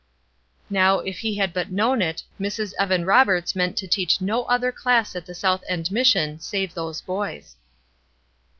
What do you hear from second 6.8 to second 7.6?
boys.